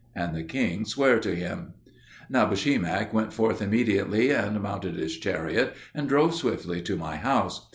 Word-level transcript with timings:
And 0.15 0.35
the 0.35 0.41
king 0.41 0.83
sware 0.85 1.19
to 1.19 1.35
him. 1.35 1.75
Nabushemak 2.27 3.13
went 3.13 3.31
forth 3.33 3.61
immediately 3.61 4.31
and 4.31 4.59
mounted 4.59 4.95
his 4.95 5.15
chariot, 5.19 5.75
and 5.93 6.09
drove 6.09 6.33
swiftly 6.33 6.81
to 6.81 6.95
my 6.97 7.17
house. 7.17 7.69